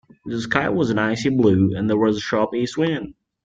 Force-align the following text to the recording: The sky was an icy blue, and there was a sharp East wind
The 0.25 0.41
sky 0.41 0.67
was 0.69 0.89
an 0.89 0.97
icy 0.97 1.29
blue, 1.29 1.75
and 1.75 1.87
there 1.87 1.95
was 1.95 2.17
a 2.17 2.21
sharp 2.21 2.55
East 2.55 2.75
wind 2.75 3.13